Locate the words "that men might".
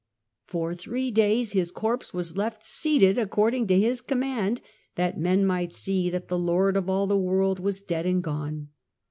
4.95-5.73